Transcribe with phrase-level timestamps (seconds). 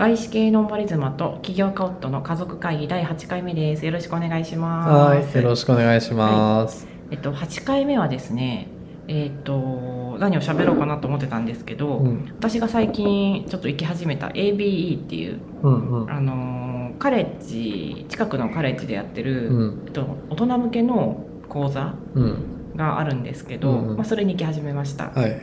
[0.00, 3.84] 外資系ノンバリズマと起業家夫の家族会議第8回目です。
[3.84, 4.88] よろしくお願いします。
[4.88, 6.88] はい、よろしくお願いします。
[7.10, 8.68] えっと8回目はですね、
[9.08, 25.10] えっと何を喋ろうかなと思ってたんですけど、うん、私が最近ちょっと行き始めた ABE っていううん、うん、あのカレッジ近くのカレッジでやってる、うん、えっと大人向けの講座うん、があるんですけど、うんうんまあ、それに行き始めました。
[25.10, 25.42] はい、で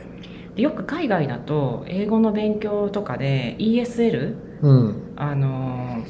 [0.58, 6.04] よく海外だと英語の勉強とかで ESL うん、あの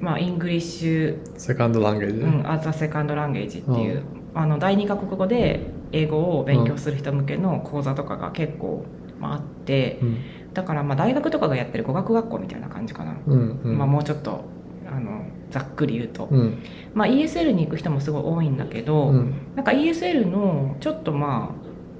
[0.00, 2.20] まあイングリッシュセカンドランゲージ。
[2.20, 4.02] うん、アザセカンドランゲージっていう、
[4.34, 5.60] あの第二カ国語で
[5.92, 8.84] 英語を勉強する人向けの講座とかが結構、
[9.18, 10.18] まあ、あってうん、
[10.52, 14.44] だからまあ大学とかがやってる語学学校みたいな感じかな、うん、うん、まあ、もうちょっと
[14.86, 16.62] あのざっくり言うと、うん、
[16.94, 21.54] まあ、ESL に行く人もすごい多いんだけど、うん、なんか ESL のちょっとま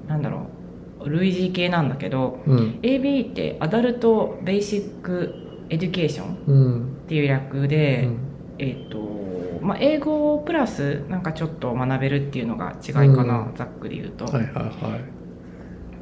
[0.07, 0.56] あなんだろう
[1.09, 5.33] 類似系なんだけどうん、ABE って Adult Basic
[5.69, 8.09] Education うん、っていう略で、
[8.57, 9.17] えっ、と
[9.61, 13.55] まあ、英語プラスなんかちょっと学べるっていうのが違いかな、うん。
[13.55, 14.99] ざっくり言うと、はい、はい、は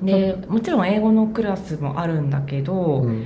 [0.03, 2.63] でもちろん英語のクラスもあるんだけい。
[2.63, 3.25] ど、うん、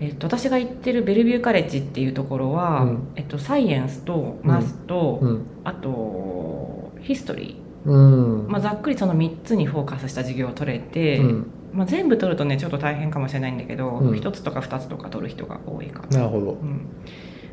[0.00, 3.08] えっと私が行ってるベルビューカレッジっていうところは、うん。
[3.14, 14.18] えっと science と math と、うん、あと history うん、まあ、ざっくりその3つにフォーカスした授業を取れて、うん、まあ、全部取るとねちょっと大変かもしれないんだけど、うん。
[14.18, 16.18] 1つとか2つとか取る人が多いかな。
[16.18, 16.52] なるほど。
[16.52, 16.86] うん、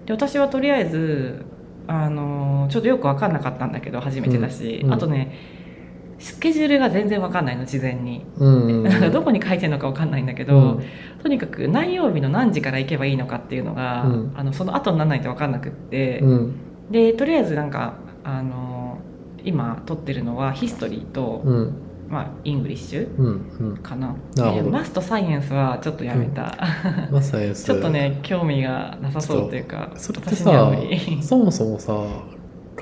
[0.05, 1.45] で私はとりあえず
[1.87, 5.35] あのちょっとよく分かんなかったんだけど初めてだし、あとね
[6.19, 10.79] スケジュールが全然分かんないの事前に、うん、 なんかどこに書いてるのか分かんないんだけど、うん。
[11.23, 14.31] とにかく何曜日の何時から行けばいいのかっていうのが、うん。
[14.35, 16.55] あのその後にならないと分かんなくって、うん、
[16.91, 18.78] でとりあえずなんかあの
[19.43, 21.73] 今取ってるのは history と、うん、
[22.09, 23.77] まあ、 English うん、うん。
[23.77, 24.15] かな。
[24.35, 24.63] なるほど。
[24.63, 26.57] で math と science はちょっとやめた、
[27.11, 27.65] まあ、 science。
[27.65, 27.89] ちょっと。
[27.89, 30.71] ね興味がなさそうというかそれってさ
[31.21, 31.93] そもそもさ、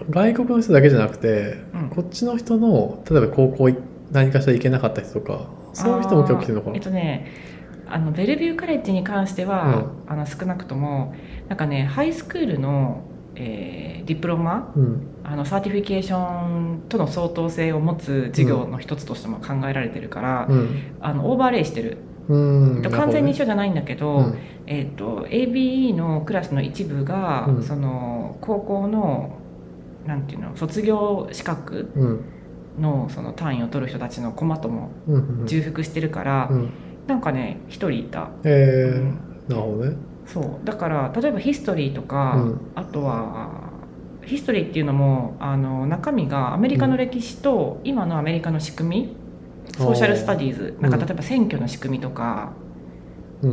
[0.10, 1.90] 外国の人だけじゃなくて、うん。
[1.90, 3.78] こっちの人の、例えば高校い
[4.12, 6.76] 何かしら行けなかった人とか、そういう人も今日来てるのかな。
[6.76, 7.58] えっとね
[7.90, 11.14] あのベルビューカレッジに関しては、あの少なくとも
[11.48, 13.02] なんかね high school の、
[13.38, 21.98] えー diploma うん、あの certification との相当性を持つ授業の一つとしても考えられてるから、うん、あの overlay してる、
[22.30, 22.38] う
[22.80, 22.82] ん。
[22.90, 24.34] 完全に一緒緒じゃないんだけど、
[24.66, 27.64] えー、と ABE のクラスの一部が、うん。
[27.64, 29.38] その高校の
[30.06, 32.26] なんていうの卒業資格うん、
[32.80, 34.92] のその単位を取る人たちの駒とも。
[35.46, 36.70] 重複してるから、うん、
[37.08, 39.02] なんかね一人いた、えー。
[39.02, 39.20] うん。
[39.50, 39.98] なるほどね。
[40.28, 40.66] そう。
[40.66, 42.62] だから例えばヒストリーとか、うん。
[42.76, 43.72] あとは
[44.24, 49.16] ヒストリーっていうのもあの中身がアメリカの歴史と今のアメリカの仕組み、
[49.78, 50.78] ソーシャルスタディーズ。
[50.82, 51.06] なんかうん。
[51.06, 52.54] 例えば選挙の仕組みとか、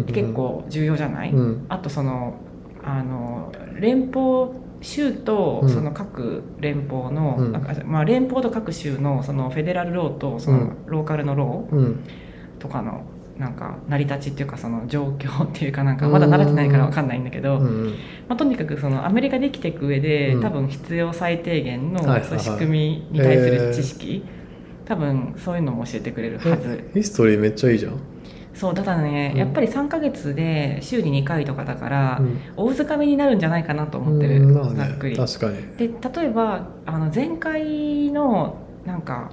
[0.06, 2.36] 結、構重要じゃない、うん、あとその
[2.82, 5.68] あの連邦州とうん。
[5.70, 7.52] その各連邦の、うん。
[7.86, 11.96] まあ、連邦と各州のそのフェデラルローとそのローカルのロうん、ー
[12.58, 13.04] とかの
[13.38, 17.94] なんか成り立ちっていうかその状況っていうかなんかまだ慣れてないから分かんないんだけど、うん、
[18.28, 20.42] まあ、とにかくそのアメリカで生きていく上で、うん。
[20.42, 24.24] 多分必要最低限のそ仕組みに対する知識、
[24.84, 26.90] 多分そういうのも教えてくれるはず。
[26.94, 27.98] ヒストリーめっちゃいいじゃん。
[28.54, 29.38] そうただね、うん。
[29.38, 32.40] やっぱり3ヶ月で週に2回とかだから、うん。
[32.56, 35.16] 大掴みになるんじゃないかなと思ってる、うんまあねざっくり。
[35.16, 35.56] 確かに。
[35.76, 39.32] で例えばあの前回のなんか、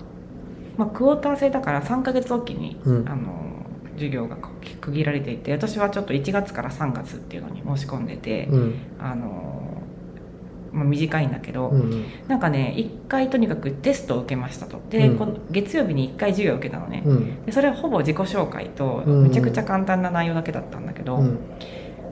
[0.78, 3.08] まあ、クォーター制だから3ヶ月おきに、うん。
[3.08, 3.41] あの
[4.02, 4.38] 授業が
[4.82, 9.62] 区切られていて私はちょっと1月から3月っていうのに申し込んでて、うん、あの
[10.72, 14.82] まあ、短いんだけど、うん、なんかね1回とにかくテストを受けましたと。
[14.90, 15.18] で、うん。
[15.18, 19.24] この月曜日に1回授業を受けたのね、うん、でそれはほぼ自己紹介とうん。
[19.24, 21.40] めちゃくちゃ簡単な内容だけだったんだけど、うん、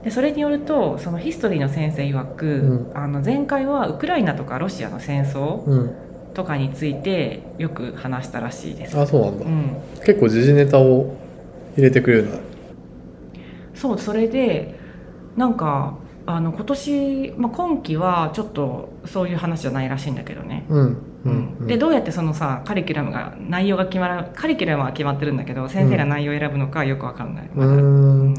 [0.04, 2.98] でそれによるとそのヒストリーの先生曰く、うん。
[2.98, 5.96] あの前回はウクライナとかロシアの戦争うん。
[6.34, 8.98] とかについてよく話したらしいです。
[8.98, 9.46] あ、そうなんだ。
[9.46, 11.18] うん、結構時事ネタを
[11.80, 12.38] 入れてくれるんだ。
[13.74, 14.80] そうそれで
[15.36, 20.66] なんかあの今年、まあ、今期はちょっとそういう話じゃないらしいんだけどね。
[20.70, 21.68] うん、ううんん。
[21.68, 28.34] でどうやってそのさカリキュラムが内容が決まるカリキュラムは決まってるんだけど先生が内容を選ぶのかよくわかんない、うまだん。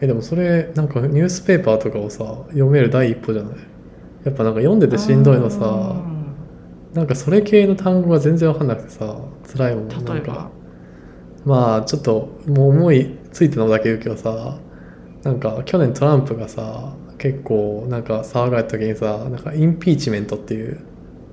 [0.00, 3.54] え、でもそれ、なんかニュースペーパーとかをさ、読める第一歩じゃない？
[4.24, 6.18] やっぱなんか読んでてしんどいのさ、うん
[6.94, 9.16] なんかそれ系の単語が全然わかんなくてさ、
[9.52, 9.88] 辛いもん。
[9.88, 10.50] 例なんえばか
[11.48, 14.58] まあちょっともう思いついてのだけ言うけどさ
[15.22, 20.78] なんか去年トランプがさ結構なんか騒がれた時にさなんかインピーチメントっていう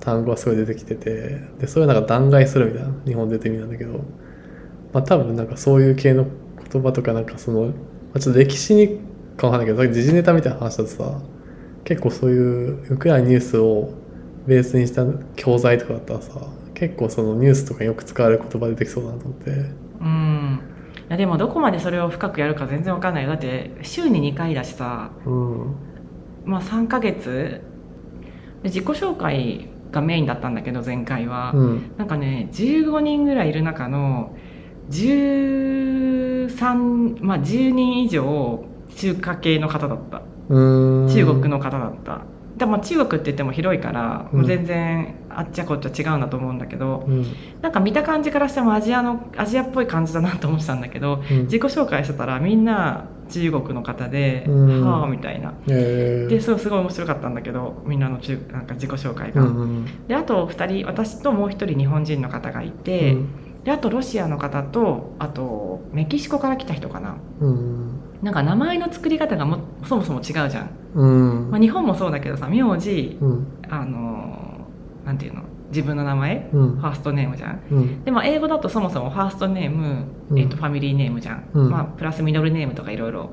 [0.00, 3.92] 単語がすごい出てきててでそれをなんか弾劾するみたいな日本出てみたんだけど
[4.94, 6.26] まあ多分なんかそういう系の
[6.72, 7.72] 言葉とかなんかその、ま
[8.14, 8.98] あ、ちょっと歴史に
[9.36, 11.20] かわかんないけど時事ネタみたいな話だとさ
[11.84, 13.92] 結構そういうウクライナニュースを
[14.46, 15.04] ベースにした
[15.36, 16.40] 教材とかだったらさ
[16.72, 19.85] 結構そのニュースとかによく使われる言葉出てきそうだなと思って。
[20.00, 20.60] うん。
[21.08, 23.30] いやでもどこまでそれを深くやるか全然わかんないよ。
[23.30, 25.10] だって週に2回だしさ。
[25.24, 25.74] うん。
[26.44, 27.62] まあ3ヶ月。
[28.62, 31.92] で自己紹介がメインだったんだけど前回は、うん。
[31.96, 34.34] なんかね15人ぐらいいる中の
[34.90, 38.64] 13まあ10人以上
[38.96, 40.22] 中華系の方だった。
[40.48, 42.22] 中国の方だった、
[42.56, 44.46] でも中国って言っても広いから、うん。
[44.46, 47.26] 全然あっちゃこっちゃ違うんだと思うんだけどうん。
[47.60, 51.42] なんか見た感じからしてもアジアのアジアっぽい感じだなと思ってたんだけどうん。
[51.44, 54.86] 自己紹介してたらみんな中国の方で、うん。
[54.86, 55.54] はあみたいな。
[55.68, 56.28] えー。
[56.28, 60.06] でそうすごい面白かったんだけどみんなの中なんか自己紹介が、うんうん。
[60.08, 63.28] であと2人私ともう1人日本人の方がいて、うん。
[63.64, 67.16] であとロシアの方とあとメキシコから来た人かな。
[67.40, 67.85] うん
[68.22, 71.50] なんか名前の作り方がもそもそも違うじゃん、うん。
[71.50, 73.46] まあ、日本もそうだけどさ名字うん。
[73.68, 74.66] あの
[75.04, 75.42] なんていうの？
[75.68, 76.50] 自分の名前？
[76.52, 76.76] うん。
[76.76, 77.62] ファーストネームじゃん。
[77.70, 78.04] うん。
[78.04, 80.38] でも英語だとそもそもファーストネーム、うん。
[80.38, 81.70] えっとファミリーネームじゃん、うん。
[81.70, 83.30] まあ、プラスミドルネームとかいろいろ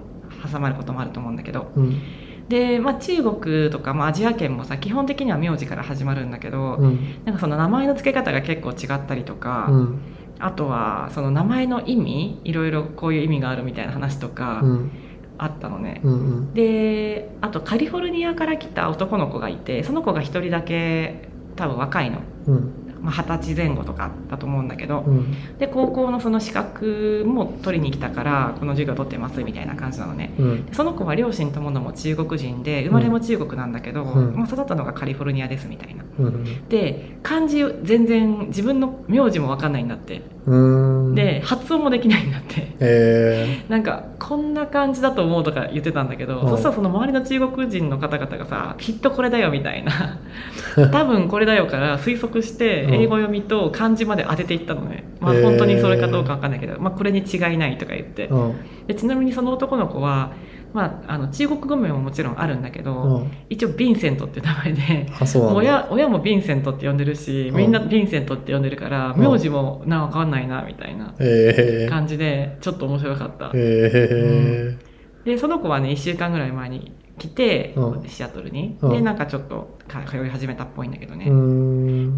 [0.51, 1.71] 挟まることもあると思うんだけど。
[1.75, 2.01] うん。
[2.49, 7.21] で、まあ、中国とか、まあ、アジア圏もさ基本的には名字から始まるんだけど、うん。
[7.23, 9.99] なんかその名前の付け方が結構違ったりとか、うん
[10.39, 14.91] あとはその名前の意味いろいろこういう意味があるみたいな話とかうん。
[15.35, 22.19] あったのね、うんであとカリフォルニアから来た男の子がいてその子が一人だけ多分若いの。
[22.47, 25.57] うんまあ二十、歳前後とかだと思うんだけど、うん。
[25.57, 30.33] で高校のその資格も取りに来たからこの授業取ってますみたいな感じなのね。
[30.39, 30.65] うん。
[30.65, 34.35] でその子は両親ともども中国人で生まれも中国なんだけど、うん。
[34.35, 36.03] まあ、育ったのがカリフォルニアですみたいな。
[36.19, 40.21] うんで漢字全然自分の名字も分かんないんだって。
[40.42, 42.75] うんで発音もできないんだって。
[42.79, 50.19] え なんかこんな感じだと思うとか言ってたんだけど、うんそしたらその周りの中国人の方々がさきっとこれだよみたいな。
[50.91, 52.93] 多分これだよから推測してうん。
[52.95, 58.27] 英語読みと漢字まで当てていったのね、まあ、へー本当にそれかどうかわかんないけど、まあ、これに違いないとか言って。
[58.27, 58.53] ーうん。
[58.87, 60.31] でちなみにその男の子は、
[60.73, 63.31] まあ、あの中国語名ももちろんあるんだけど、うん。
[63.49, 65.07] 一応ヴィンセントって名前で
[65.53, 69.19] 親親もヴィンセントって呼んでるしみんなうんヴィンセントって呼んでるからうん。
[69.21, 71.89] 名字もなわかんないなみたいなえー。
[71.89, 73.51] 感じでちょっと面白かった。
[73.53, 74.77] え
[75.25, 78.09] でその子はね1週間ぐらい前に来て、うん。
[78.09, 78.91] シアトルに、うん。
[78.91, 81.25] でなんかちょっとか通い始めたっぽいんだけどね、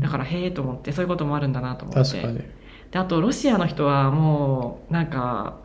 [0.02, 2.22] だからへえと思ってそういうこともあるんだなと思って。
[2.92, 5.58] であとロシアの人はもうなんか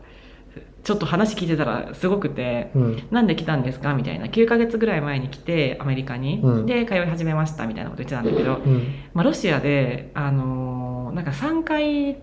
[0.83, 3.03] ちょっと話聞いてたらすごくてうん。
[3.11, 4.25] なんで来たんですかみたいな。
[4.27, 6.65] 9ヶ月ぐらい前に来てアメリカに、うん。
[6.65, 8.87] で通い始めましたみたいなこと言ってたんだけど、うん。
[9.13, 12.17] まあ、ロシアで、あのーなんか3回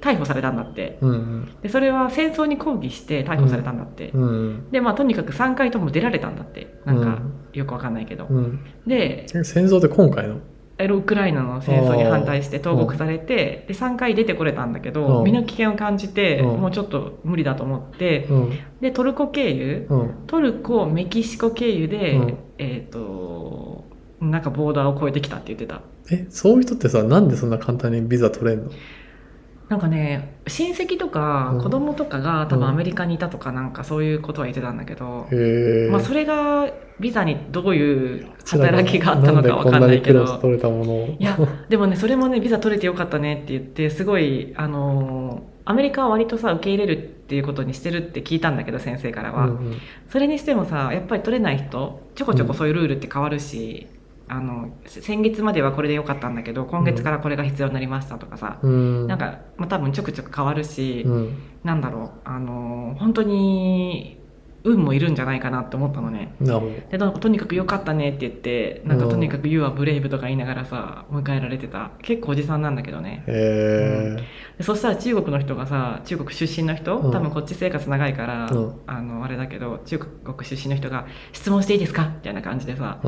[0.00, 0.98] 逮捕されたんだって。
[1.00, 4.70] うんでそれは戦争に抗議して逮捕されたんだって、うん。
[4.70, 6.74] でまあとにかく3回とも出られたんだって。
[6.84, 7.32] なんかうん。
[7.52, 8.60] よくわかんないけど、うん。
[8.86, 10.36] でえ戦争って今回の？
[10.36, 15.24] えウクライナの戦争に反対して投獄されてで3回出てこれたんだけどうん。
[15.24, 16.60] 身の危険を感じてうん。
[16.60, 18.58] もうちょっと無理だと思ってうん。
[18.80, 20.14] でトルコ経由うん。
[20.26, 22.38] トルコメキシコ経由で、うん。
[22.58, 23.84] えっ、と
[24.20, 25.82] なんかボーダーを越えてきたって言ってた。
[26.10, 28.70] えそういう人ってさなんでそんな簡単にビザ取れんの？
[29.74, 31.62] なんかね親戚とかうん。
[31.62, 32.60] 子供とかが多うん。
[32.60, 36.70] 分アメリカにいたとかなんかそういうことは言ってたんだけど、へえまあ、それが
[37.00, 40.22] ビザにどういう働きがあったのかわかんないけど。
[41.18, 49.80] いやでもねそれもねビザ取れてよかったねって言ってすごいあのーアメリカは割とさ受け入れるっていうことにしてるって聞いたんだけど先生からは、うんうん。
[50.10, 53.86] それにしてもさやっぱり取れない人ちょこちょこそういうルールって変わるし、
[54.28, 59.06] あの先月まではこれでよかったんだけど今月からこれが必要になりましたとかさ、うん。
[59.06, 61.38] なんか、まあ、多分ちょくちょく変わるし、うん。
[61.62, 64.18] なんだろうあの本当に
[64.66, 66.34] 運もいるんじゃないかなって思ったのね。
[66.90, 73.24] でとにかく良かったねって言ってなんかうんとにかく「You are brave」とか言いながらさ迎えられてた結構おじさんなんだけどね。
[73.26, 74.16] へ
[74.56, 77.12] でそしたら中国の人がさ中国出身の人、うん。
[77.12, 78.80] 多分こっち生活長いから、うん。
[78.86, 83.00] あのあれだけど中国出身の人が「質問していいですか?」みたいな感じでさ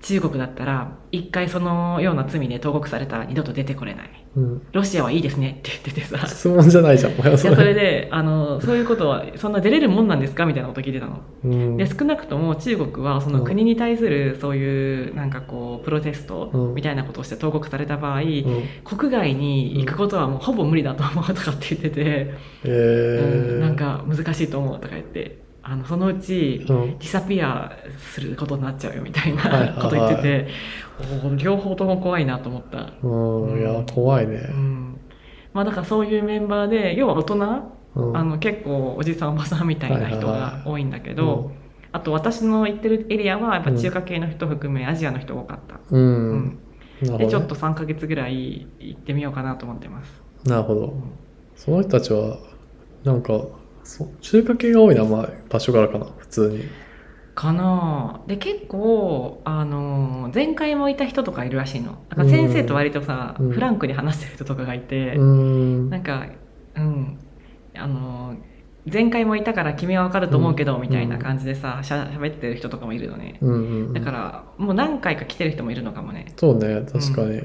[0.00, 4.26] 中国だったら一回そのような罪で投獄されたら二度と出てこれない。
[4.36, 4.62] うん。
[4.72, 6.26] ロシアはいいですねって言っててさ。
[6.26, 11.22] 質問じゃないじゃんいそやそれれであのそういうことはそんな出れるもんなんですかみたいなこと聞いてたの。
[11.44, 11.76] うん。
[11.76, 16.74] で少なくとも中国はその国に対するそういうなんかこうプロテストうん。
[16.74, 18.62] みたいなことをして投獄された場合、うん。
[18.84, 22.34] 国外に行くことはもうほぼ無理だと思うとかって言ってて、
[22.64, 23.60] えん。
[23.60, 26.98] なんか難しいと思うとか言ってあのそのうちうん。
[26.98, 27.76] ディサピア
[28.14, 30.48] することになっちゃうよみたいなこと言ってて、
[31.38, 32.92] 両方とも怖いなと思った。
[33.02, 33.58] うん。
[33.58, 34.36] いや怖いね。
[34.48, 35.00] うん。
[35.52, 37.34] まあ、だからそういうメンバーで要は大人、
[37.96, 38.16] うん。
[38.16, 41.50] あの結構おじさんおばさんみたいな人が多いんだけうど、
[41.90, 46.58] あと私の行ってるエリアはやっぱ中華系の人含めアジアの人多かった、うん。
[47.00, 50.22] でちょっと3ヶ月ぐらい行ってみようかなと思ってます。
[50.48, 50.94] なるほど。
[51.56, 52.38] その人たちは、
[53.02, 53.32] なんか、
[53.86, 56.64] そ中華系が多いな、まあ、場所柄かな、普通に。
[57.36, 58.20] かな。
[58.24, 61.98] あで結構あの前回もいた人とかいるらしいの。
[62.08, 63.50] だから先生と割とさ、うん。
[63.52, 65.90] フランクに話してる人とかがいて、うーん。
[65.90, 66.26] なんか
[66.74, 67.18] うん。
[67.76, 68.34] あの
[68.90, 73.92] 前回もいたから君はわかると思うけど、うんみたいな感じでさしゃ喋ってる人とかもいるのね、うんうんうん。
[73.92, 76.32] だからもう何回か来てる人もいるのかもね。
[76.36, 77.42] そうね、確かに。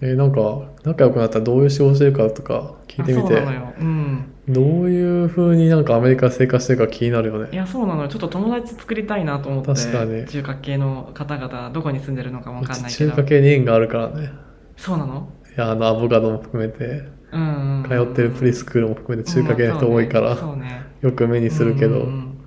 [0.00, 3.34] えーなんか、仲良くなったらどういう仕事してるかとか聞いてみて。
[3.34, 3.72] あそうなの、よ。
[3.80, 7.50] うんどういう風になんかアメリカで生活してるか気になるよね。
[7.52, 8.08] いやそうなのよ。
[8.08, 10.26] ちょっと友達作りたいなと思って確かに。
[10.26, 13.10] 中華系の方々どこに住んでるのかもわうちかんないけど。
[13.10, 14.30] 中華系に縁があるからね。
[14.76, 15.30] そうなの？
[15.56, 16.84] いや、あの、アボカドも含めて、
[17.30, 20.82] うんうん通ってるプリスクールも含めて中華系の人多いから、うんそうね。
[21.02, 22.38] よく目にするけど、うんうんうん。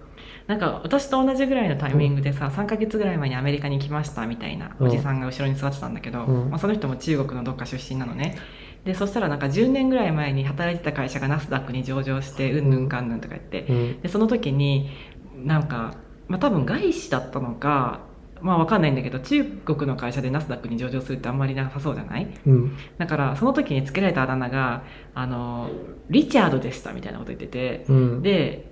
[0.48, 6.50] なんか私と同じぐらいのタイミングでさ、3ヶ月ぐらい前にアメリカに来ましたみたいなおじさんが後ろに座ってたんだけど、うん。
[6.50, 8.38] まあ、その人も中国のどっか出身なのね
[8.85, 14.01] でそしたらなんか10年ぐらい前に働いてた会社がナスダックに上場してうんぬんかんぬんとか言って、うん。
[14.01, 14.89] でその時に
[15.38, 15.95] なんか、
[16.27, 18.00] まあ、多分外資だったのか
[18.41, 22.27] まあわかんないんだけど中国の会社でナスダックに上場するってあんまりなさそうじゃない？
[22.47, 22.75] うん。
[22.97, 24.83] だからその時につけられたあだ名が
[25.13, 25.69] あの
[26.09, 28.21] リチャードでしたみたいなこと言っててうん。
[28.23, 28.71] で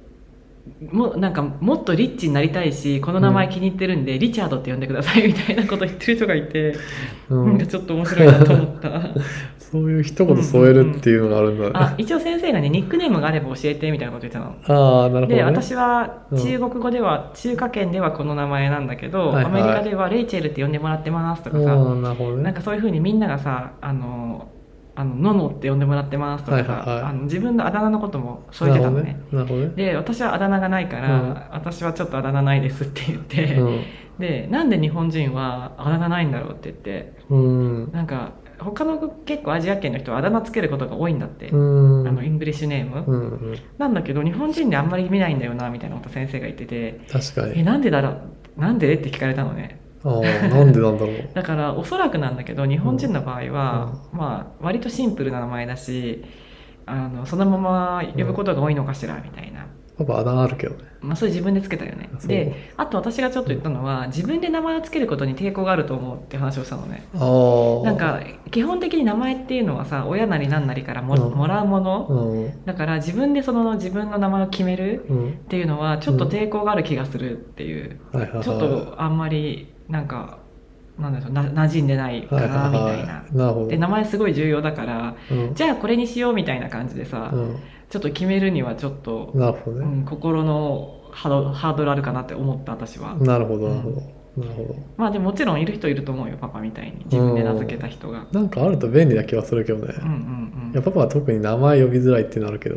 [0.92, 6.76] もなんかもっとリッチになりたいしこの名前気に入ってるんで、リチャードって呼んでくださいみたいなこと言ってる人がいて、
[7.30, 8.90] うんなんかちょっと面白いなと思った
[9.72, 11.72] そういう一言添えるっていうのがあるんだね。
[11.74, 15.36] あ一応先生がねニックネームがあれば教えてみたいなこと言ってたのああ、なるほど、ね。
[15.36, 22.44] で私はうん中国語では、中華圏ではこの名前なんだけど、はいはいアメリカではレイチェルって呼んでもらってますとかさ、なね。
[22.44, 24.50] なんかそういうふうにみんながさあの
[24.96, 29.70] あのののって呼んでもらってますとかさ、はいはいはいあの自分のあだ名のことも添えてたのねなるほどね。
[29.76, 33.86] で私はあだ名がないから、うん私はちょっとあだ名ないですって言って、なるほどね。
[34.20, 37.40] でなんで日本人はあだ名ないんだろうって言ってうん。
[37.40, 37.92] うん。
[37.94, 41.58] なんか他の結構アジア圏の人はあだ名つけることが多いんだって、う
[42.04, 42.08] ん。
[42.08, 43.56] あの English name、うんうん。
[43.78, 47.64] なんだけど日本人であんまり見ないんだよなみたいなこと先生が言っててえ確かに。
[47.64, 48.10] なんでだろ
[48.58, 48.62] う？
[48.62, 48.94] なんで？
[48.94, 51.30] って聞かれたのねああ、なんでなんだろう？
[51.34, 56.24] だからおそらくなんだけど日本人の場合は、まあ割とシンプルな名前だし
[56.86, 59.68] あのそのまま呼ぶことが多いのかしらみたいな、
[60.00, 60.90] パパあだ名あるけどね。
[61.02, 67.08] まあ、それ自分でつけたよねであと私がちょっと言ったのは自分で名前をつけることに抵抗があると思うって話をしたのね。
[67.14, 68.20] なん、か
[68.52, 72.66] 基本的に名前っていうのはさ親なり何なりからも,、うんもらうものうん。
[72.66, 75.30] だから自分でその自分の名前を決めるうん。
[75.30, 78.00] っていうのはちょっと抵抗がある気がするっていう。
[78.44, 80.40] ちょっとあんまりなんか
[80.98, 83.68] なんだろうな馴染んでないかはいなみはいたいな。
[83.68, 85.54] で名前すごい重要だからうん。
[85.54, 87.56] じゃあこれにしようみたいな感じでさ、うん。
[87.90, 89.86] ちょっと決めるにはちょっと、なるほどね。
[89.86, 94.20] うん、心のハードハードルあるかなって思った私は、なるほど、なるほど。
[94.38, 94.76] なるほど。
[94.96, 99.94] まあでももちろんいる人いると思うよパパみたいに自分で名付けた人がなんかあると便利な気はするけどね。
[100.02, 102.76] うんうんいや、パパは特に名前呼びづらいっていうのあるけど。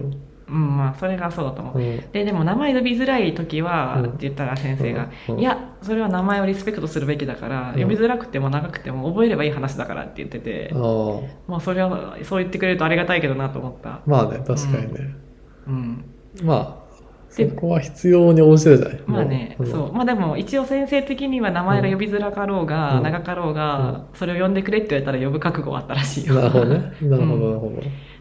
[0.53, 2.11] うんうんまあそれがそうだと思う、うん。
[2.13, 4.05] ででも名前呼びづらい時は、うん。
[4.07, 5.41] って言ったら先生が、うん。
[5.41, 7.83] いやそれは名前をリスペクトするべきだから、うん。
[7.83, 10.71] 呼びづらくても長くても覚えればいい話だからって言ってて。
[11.49, 14.01] まあそれはそう言ってくれるとありがたいけどなと思った。
[14.07, 15.15] まあね、確かにね。
[15.67, 16.05] うん。
[16.43, 16.83] まあ、
[17.29, 19.03] そでこは必要に応じてるじゃない。
[19.07, 19.93] まあね、もそう。
[19.93, 23.03] まあでも一応先生的には名前が呼びづらかろうが、うん。
[23.03, 26.35] 長かろうが、それを呼んでくれって言われたら呼ぶ覚悟はあったらしいよ。
[26.35, 26.75] なるほどね。
[26.75, 27.73] なるほど、うんなるほ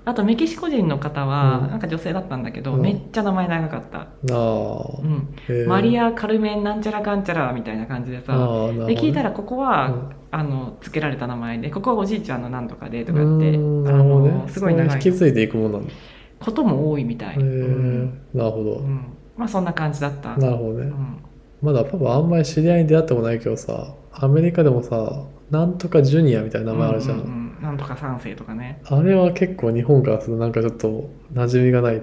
[0.03, 4.99] あとメキシコ人の方は、うんなんか女性だったんだけど、うんめっちゃ名前長かった、ど。
[4.99, 5.07] ああ。
[5.07, 13.27] うんマリア・カルメンなんちゃらかんちゃらみたいな感じでさで聞いたらここは、うんあの付けられた名前でここはおじいちゃんのなんとかでとかってあ
[13.59, 14.49] のね。
[14.49, 15.91] すごい長い引き継いでいくもんなんだ。
[15.91, 15.93] へ
[16.39, 18.81] ことも多いみたい、なるほどう。
[18.83, 19.05] ん
[19.35, 20.85] まあそんな感じだった、なるほどね。
[20.85, 21.17] うん
[21.61, 27.50] まだパパあんまり知り合いに出会ってもないけどさ、アメリカでもさ、なんとかジュニアみたいな名前あるじゃん。
[27.61, 28.81] うんうんうんなんとか三世とかね。
[28.85, 32.01] あれは結構日本からするとなんかちょっと馴染みがない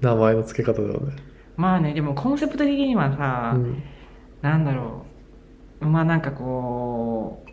[0.00, 1.16] 名前の付け方だよね。
[1.56, 3.82] まあねでもコンセプト的にはさ、うん。
[4.40, 5.04] なんだろ
[5.80, 5.86] う。
[5.86, 7.44] まあなんかこ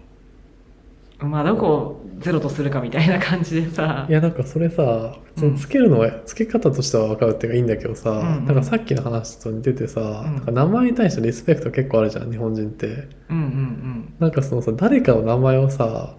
[1.20, 4.06] うまあどこをゼロとするかみたいな感じでさ。
[4.08, 10.36] いやなんかそれさ普通につけるのは、付け方としては分かるっていうかいいんだけどさ、うんうんなんかさっきの話と似ててさ、うん。
[10.36, 13.08] なんか名前に対してリスペクト結構あるじゃん日本人って。
[13.30, 14.14] うんうん。
[14.20, 16.17] なんかそのさ誰かの名前をさ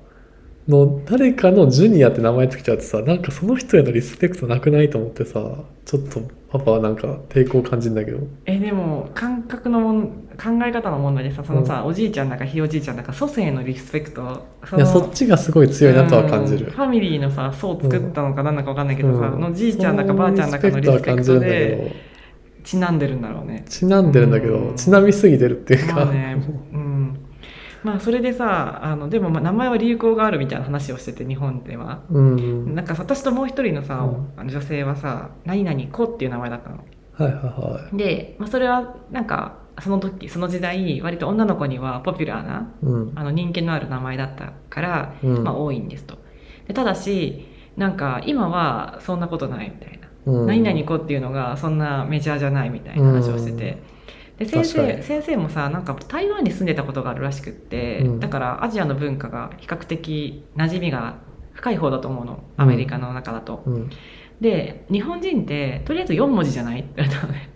[0.69, 5.41] の誰かのジュニアって名前つけちゃうとさなんかその人へのリスペクトなくないと思ってさ
[5.85, 6.21] ちょっと
[6.51, 8.27] パパはなんか抵抗感じるんだけど。
[8.47, 10.09] えでも感覚のもん
[10.39, 14.47] 考え方の問題でさそのさ、おじいちゃんだかひいおじいちゃんだか祖先へのリスペクト
[14.77, 16.67] いやそっちがすごい強いなとは感じる。
[16.67, 19.41] うんファミリーのさ層を作ったのか何だか分かんないけどさ、うん。
[19.41, 22.09] のじいちゃんだかばあちゃんだかのリスペクトでけ
[22.65, 23.65] ちなんでるんだろうね。
[23.69, 24.77] ちなんでるんだけど、うん。
[24.77, 26.37] ちなみすぎてるっていうか、まあね。
[26.37, 26.68] う ん
[27.85, 32.03] まあそれでさあのでもまあ名前は流行があるみたいな話をしてて日本では。
[32.11, 32.75] うん。
[32.75, 34.33] なんか私ともう一人のさ、うん。
[34.37, 36.79] あの女性はさ「何々子」っていう名前だったの。
[37.13, 43.13] はいはいはで、まあ、それはなんかその時その時代割と女の子にはポピュラーないうん。
[43.15, 45.45] あの人気のある名前だったから、うん。
[45.45, 46.19] まあ多いんですと。
[46.67, 50.47] でただしなんか今はそんなことないみたいな、うん。
[50.47, 53.83] 何々子っていうのがそんなメジャーじゃないみたいな話をしてて、
[54.39, 58.21] で先生先生もさなんか台湾に住んでたことがあるらしくって、うん。
[58.21, 61.19] だからアジアの文化が比較的馴染みが
[61.53, 62.45] 深い方だと思うの。
[62.57, 63.91] アメリカの中だと、うん。
[64.41, 67.51] で日本人ってとりあえず4文字じゃないって言われたのね。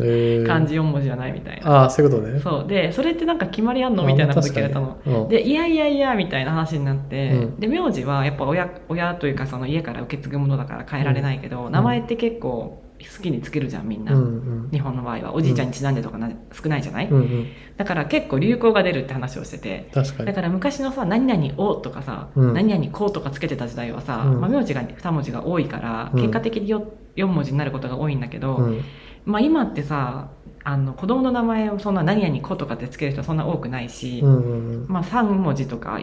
[0.00, 2.38] えー、漢字4文字じゃないみたいな、ああそういうことね。
[2.38, 2.68] そう。
[2.68, 5.00] でそれってなんか決まりあんのみたいなこと聞かれたの。
[5.04, 7.60] うんでいやいやいやみたいな話になって、うん。
[7.60, 14.24] で名字はやっぱ親親というかその家から受け継ぐものだから変えられないけど、名前って結構好きにつけるじゃんみんな、うんう
[14.66, 14.70] ん。
[14.70, 15.34] 日本の場合は。
[15.34, 17.46] おじいちゃんにちなんでとかな、少ないじゃない、うんうん。
[17.76, 19.88] だから結構流行が出るって話をしてて。
[19.94, 20.26] 確かに。
[20.26, 22.54] だから昔のさ「何々お」とかさ「うん。
[22.54, 24.40] 何々こ」とかつけてた時代はさ、うん。
[24.40, 26.20] まあ、名字が2文字が多いから、うん。
[26.20, 26.82] 結果的に 4,
[27.16, 28.80] 4文字になることが多いんだけど、うん。
[29.24, 30.30] まあ、今ってさ
[30.64, 36.00] あの子供の名前をそんな何々子とかってつける人そんな多くないし、うんうんまあ、3文字とか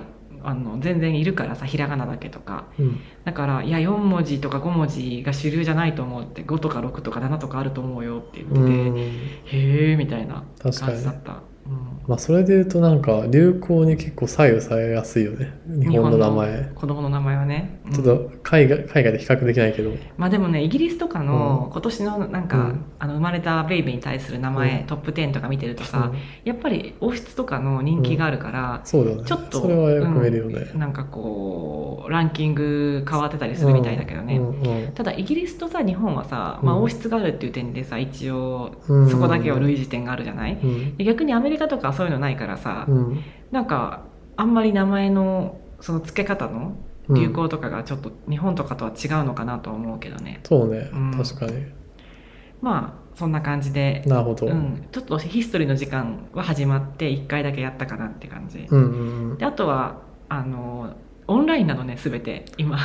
[0.48, 2.66] あの全然いるからさひらがなだけとか。
[2.80, 3.00] うん。
[3.24, 8.98] だからいや4文字とか5文字が主流じゃないと思うって5とか6とか7とかあると思うよって言ってて、うん。
[8.98, 11.54] へえみたいな感じだった、うん
[12.07, 15.51] まあそれで言うとなんか流行に結構左右されやすいよね。
[15.67, 16.72] 日本の名前。
[16.75, 17.93] 子供の名前はね、うん。
[17.93, 19.91] ちょっと海外海外で比較できないけど。
[20.15, 21.72] まあでもねイギリスとかのうん。
[21.72, 22.86] 今年のなんか、うん。
[23.00, 24.86] あの生まれたベイビーに対する名前、うん。
[24.86, 26.19] トップ10とか見てるとさ、うん。
[26.43, 29.24] やっぱり王室とかの人気があるから、そうだよね。
[29.25, 30.79] ちょっとそれはよく見るよね、うん。
[30.79, 39.10] なんかこうランキング変わってたりするみたいだけどね、ただイギリスとさ日本はさ、まあ、うん王室があるっていう点でさ一応うん。
[39.10, 40.60] そこだけは類似点があるじゃない、
[41.00, 43.24] 逆にアメリカとかはそういうのないからさ、うん。
[43.51, 44.03] なんか
[44.35, 47.15] あんまり名前のその付け方のうん。
[47.15, 51.11] 流行とかがちょっと日本とかとは違うのかなとは思うけどね、そうね、うん。
[51.11, 51.65] 確かに。
[52.61, 59.37] まあそんな感じで、なるほど、うん、ちょっとヒストリーの時間は始まって1回だけやったかなって感じ、うんうんうん。
[59.37, 60.96] であとはあの
[61.27, 62.46] オンラインなのね全て。
[62.57, 62.77] 今。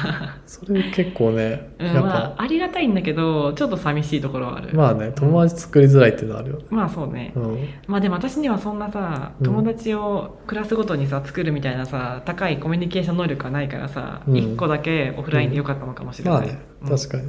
[0.46, 4.70] それ結構ねうんやっぱ、まあ、ありがたいんだけどちょっと寂しいところはある。
[4.74, 6.64] まあね友達作りづらいっていうのはあるよね。
[6.70, 7.68] まあそうね、うん。
[7.86, 9.44] まあでも私にはそんなさうん。
[9.44, 14.34] 友達をクラスごとにさ作るみたいなさ高いコミュニケーション能力がないからさ、うん。
[14.34, 16.88] 1個だけオフラインでよかったのかもしれない、まあねうん。
[16.88, 17.24] 確かに、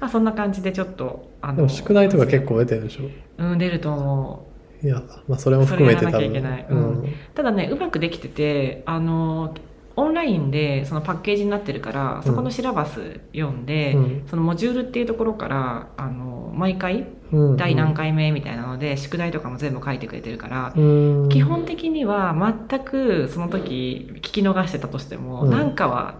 [0.00, 3.02] まあそんな感じでちょっとあのでも宿題とか結構出てるでしょ。
[3.38, 4.50] うん出ると思う。
[4.82, 6.12] いやまあそれも含めて多分。
[6.12, 6.80] それやらなきゃいけない。
[6.80, 7.14] うん。
[7.34, 9.54] ただねうまくできててあの
[10.00, 14.26] オンラインでそのパッケージになってるからそこのシラバス読んで、うん。
[14.28, 17.56] そのモジュールっていうところからあの毎回うん。
[17.56, 20.80] 第何回目みたいなので、宿題とかも全部書いてくれてるから、う
[21.26, 21.28] ん。
[21.28, 22.34] 基本的には
[22.68, 25.50] 全くその時聞き逃してたとしても、うん。
[25.50, 26.16] なんかは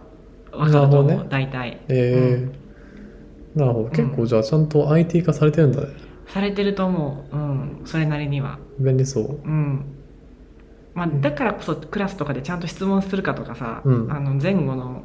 [0.53, 1.27] 分かると思う、ね。
[1.29, 1.81] 大体。
[1.88, 3.59] えー。
[3.59, 3.90] なるほど。
[3.90, 5.88] 結構じゃあちゃんと IT 化されてるんだね。
[6.29, 7.37] されてると思う。
[7.37, 7.83] うん。
[7.85, 8.59] それなりには。
[8.79, 9.40] 便利そう。
[9.45, 10.00] うん
[10.94, 11.20] まあ、うん。
[11.20, 14.12] だからこそクラスとかでちゃんと質問するかとかさ、うん。
[14.12, 15.05] あの前後の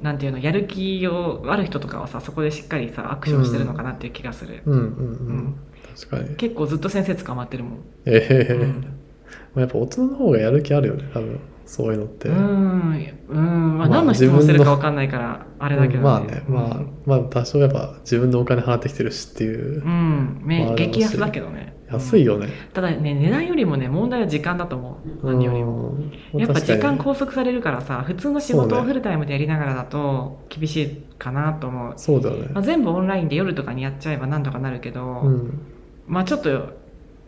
[0.00, 5.36] なんていうのやる気をある人とかはさそこでしっかりさアクションしてるのかなっていう気がする、うんうんううん。
[5.38, 5.56] ん
[5.96, 6.36] 確かに。
[6.36, 8.70] 結構ずっと先生捕まってるもん、ええうん。
[9.54, 21.76] まあやっぱ大人の方がやる気あるよね多分そういうのって、うん、うんまあ、まあ何の質問するか分かんないからあれだけど、うんまあね、まあうん、まあ多少やっぱ自分のお金払ってきてるしっていう、うんめまあ激安だけどね。
[21.90, 22.52] 安いよね、うん。
[22.72, 25.26] ただね値段よりもね問題は時間だと思う。
[25.26, 25.90] 何よりも。
[25.90, 31.92] うんやっぱ時間拘束されるからさ普通の仕事をフルタイムでやりながらだと厳しいかなと思う。
[31.96, 32.48] そうだよね。
[32.52, 35.60] まあ、全部オンラインで夜とかにやっちゃえばなんとかなるけど、うん。
[36.06, 36.78] まあちょっと、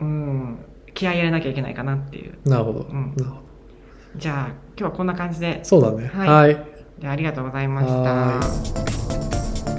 [0.00, 0.58] うん、
[0.94, 2.38] 気合い入れなきゃいけないかなっていう。
[2.46, 3.14] なるほど、うん。
[3.16, 3.49] なるほど
[4.16, 5.60] じゃあ今日はこんな感じで。
[5.64, 6.08] そうだね。
[6.08, 6.66] はい、はい、
[7.06, 7.86] ありがとうございまし
[9.64, 9.69] た。